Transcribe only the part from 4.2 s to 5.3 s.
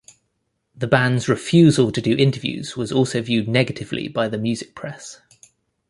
the music press.